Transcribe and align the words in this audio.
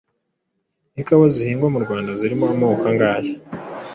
Ikawa 1.01 1.25
zihingwa 1.35 1.67
mu 1.73 1.79
Rwanda 1.85 2.11
zirimo 2.19 2.45
amoko 2.53 2.83
angahe? 2.91 3.31